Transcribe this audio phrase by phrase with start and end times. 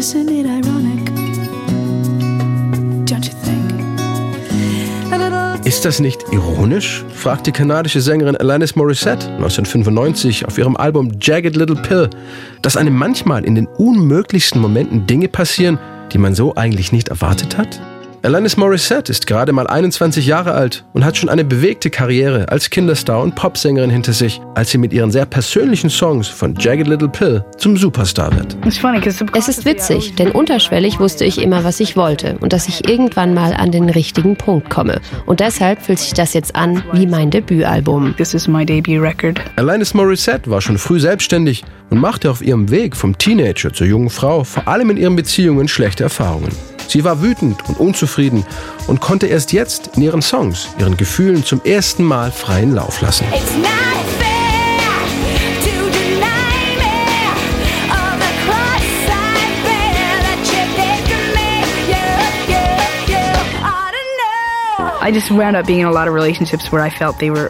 [0.00, 1.10] Isn't it ironic?
[3.04, 3.70] Don't you think?
[5.66, 7.04] Ist das nicht ironisch?
[7.12, 12.08] fragt die kanadische Sängerin Alanis Morissette 1995 auf ihrem Album Jagged Little Pill,
[12.62, 15.78] dass einem manchmal in den unmöglichsten Momenten Dinge passieren,
[16.12, 17.78] die man so eigentlich nicht erwartet hat?
[18.22, 22.68] Alanis Morissette ist gerade mal 21 Jahre alt und hat schon eine bewegte Karriere als
[22.68, 27.08] Kinderstar und Popsängerin hinter sich, als sie mit ihren sehr persönlichen Songs von Jagged Little
[27.08, 28.58] Pill zum Superstar wird.
[29.34, 33.32] Es ist witzig, denn unterschwellig wusste ich immer, was ich wollte und dass ich irgendwann
[33.32, 35.00] mal an den richtigen Punkt komme.
[35.24, 38.14] Und deshalb fühlt sich das jetzt an wie mein Debütalbum.
[38.18, 39.40] This is my debut record.
[39.56, 44.10] Alanis Morissette war schon früh selbstständig und machte auf ihrem Weg vom Teenager zur jungen
[44.10, 46.50] Frau vor allem in ihren Beziehungen schlechte Erfahrungen.
[46.90, 48.44] Sie war wütend und unzufrieden
[48.86, 53.26] und konnte erst jetzt in ihren Songs ihren Gefühlen zum ersten Mal freien Lauf lassen.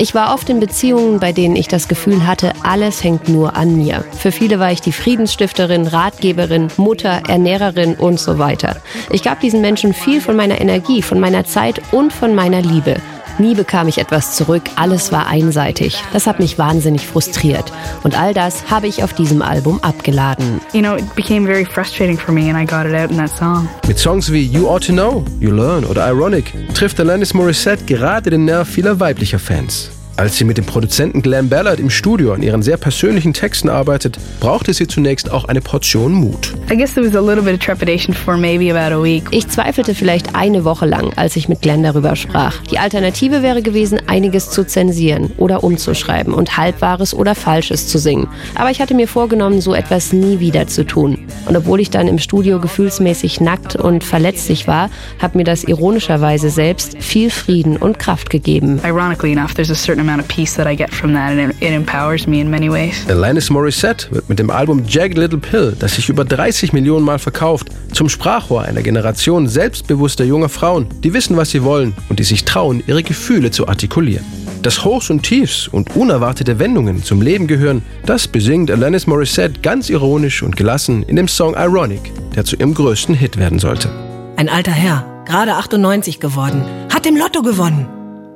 [0.00, 3.76] Ich war oft in Beziehungen, bei denen ich das Gefühl hatte, alles hängt nur an
[3.76, 4.04] mir.
[4.12, 8.76] Für viele war ich die Friedensstifterin, Ratgeberin, Mutter, Ernährerin und so weiter.
[9.10, 12.96] Ich gab diesen Menschen viel von meiner Energie, von meiner Zeit und von meiner Liebe.
[13.38, 16.02] Nie bekam ich etwas zurück, alles war einseitig.
[16.12, 17.72] Das hat mich wahnsinnig frustriert.
[18.02, 20.60] Und all das habe ich auf diesem Album abgeladen.
[20.72, 23.30] you know, it became very frustrating for me and I got it out in that
[23.36, 23.68] song.
[23.86, 28.30] Mit Songs wie You Ought to Know, You Learn oder Ironic trifft Alanis Morissette gerade
[28.30, 29.90] den Nerv vieler weiblicher Fans.
[30.18, 34.18] Als sie mit dem Produzenten Glenn Ballard im Studio an ihren sehr persönlichen Texten arbeitet,
[34.40, 36.56] brauchte sie zunächst auch eine Portion Mut.
[36.72, 39.22] I guess there was a little bit of trepidation for maybe about a week.
[39.30, 42.56] Ich zweifelte vielleicht eine Woche lang, als ich mit Glenn darüber sprach.
[42.62, 48.26] Die Alternative wäre gewesen, einiges zu zensieren oder umzuschreiben und Halbwahres oder Falsches zu singen.
[48.56, 51.28] Aber ich hatte mir vorgenommen, so etwas nie wieder zu tun.
[51.46, 56.50] Und obwohl ich dann im Studio gefühlsmäßig nackt und verletzlich war, hat mir das ironischerweise
[56.50, 58.80] selbst viel Frieden und Kraft gegeben.
[58.84, 61.72] Ironically enough, there's a certain amount of peace that I get from that and it,
[61.72, 63.04] empowers me in many ways.
[63.08, 67.18] Alanis Morissette wird mit dem Album Jagged Little Pill, das sich über 30 Millionen Mal
[67.18, 72.24] verkauft, zum Sprachrohr einer Generation selbstbewusster junger Frauen, die wissen, was sie wollen und die
[72.24, 74.24] sich trauen, ihre Gefühle zu artikulieren.
[74.62, 79.88] Dass Hochs und Tiefs und unerwartete Wendungen zum Leben gehören, das besingt Alanis Morissette ganz
[79.88, 83.88] ironisch und gelassen in dem Song Ironic, der zu ihrem größten Hit werden sollte.
[84.36, 87.86] Ein alter Herr, gerade 98 geworden, hat im Lotto gewonnen.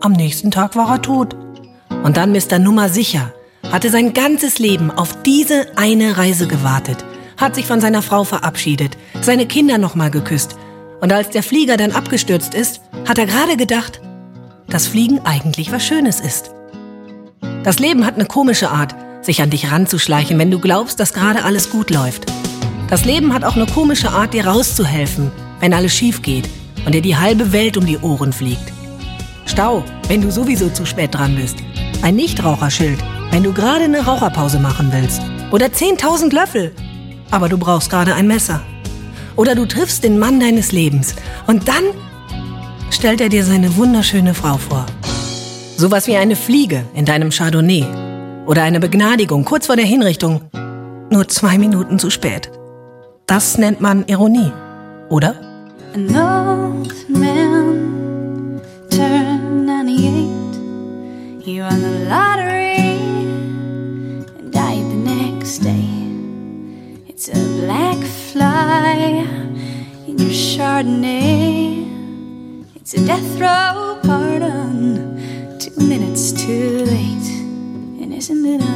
[0.01, 1.37] Am nächsten Tag war er tot.
[2.03, 2.59] Und dann Mr.
[2.59, 3.33] Nummer sicher,
[3.71, 7.05] hatte sein ganzes Leben auf diese eine Reise gewartet,
[7.37, 10.57] hat sich von seiner Frau verabschiedet, seine Kinder nochmal geküsst.
[11.01, 14.01] Und als der Flieger dann abgestürzt ist, hat er gerade gedacht,
[14.69, 16.51] dass Fliegen eigentlich was Schönes ist.
[17.63, 21.45] Das Leben hat eine komische Art, sich an dich ranzuschleichen, wenn du glaubst, dass gerade
[21.45, 22.27] alles gut läuft.
[22.89, 25.31] Das Leben hat auch eine komische Art, dir rauszuhelfen,
[25.61, 26.49] wenn alles schief geht
[26.85, 28.73] und dir die halbe Welt um die Ohren fliegt.
[29.47, 31.57] Stau, wenn du sowieso zu spät dran bist.
[32.03, 32.99] Ein Nichtraucherschild,
[33.31, 35.23] wenn du gerade eine Raucherpause machen willst.
[35.53, 36.73] Oder 10.000 Löffel,
[37.31, 38.61] aber du brauchst gerade ein Messer.
[39.37, 41.15] Oder du triffst den Mann deines Lebens
[41.47, 41.85] und dann
[42.91, 44.85] stellt er dir seine wunderschöne Frau vor.
[45.77, 47.87] Sowas wie eine Fliege in deinem Chardonnay.
[48.47, 50.43] Oder eine Begnadigung kurz vor der Hinrichtung.
[51.11, 52.51] Nur zwei Minuten zu spät.
[53.27, 54.51] Das nennt man Ironie,
[55.09, 55.37] oder?
[55.95, 56.09] An
[67.25, 67.99] It's a black
[68.33, 68.97] fly
[70.09, 71.87] in your Chardonnay.
[72.75, 75.57] It's a death row pardon.
[75.61, 77.31] Two minutes too late.
[78.03, 78.72] And isn't it?